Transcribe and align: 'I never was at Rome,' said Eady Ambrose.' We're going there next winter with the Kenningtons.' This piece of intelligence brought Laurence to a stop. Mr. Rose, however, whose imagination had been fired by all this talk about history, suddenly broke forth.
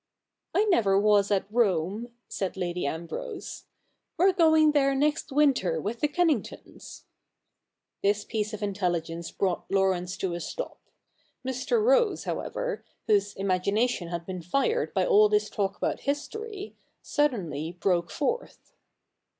'I 0.55 0.63
never 0.63 0.99
was 0.99 1.29
at 1.29 1.45
Rome,' 1.51 2.07
said 2.27 2.57
Eady 2.57 2.87
Ambrose.' 2.87 3.65
We're 4.17 4.33
going 4.33 4.71
there 4.71 4.95
next 4.95 5.31
winter 5.31 5.79
with 5.79 5.99
the 5.99 6.07
Kenningtons.' 6.07 7.03
This 8.01 8.25
piece 8.25 8.51
of 8.51 8.63
intelligence 8.63 9.29
brought 9.29 9.69
Laurence 9.69 10.17
to 10.17 10.33
a 10.33 10.39
stop. 10.39 10.79
Mr. 11.47 11.79
Rose, 11.85 12.23
however, 12.23 12.83
whose 13.05 13.35
imagination 13.35 14.07
had 14.07 14.25
been 14.25 14.41
fired 14.41 14.91
by 14.95 15.05
all 15.05 15.29
this 15.29 15.51
talk 15.51 15.77
about 15.77 15.99
history, 15.99 16.75
suddenly 17.03 17.73
broke 17.79 18.09
forth. 18.09 18.73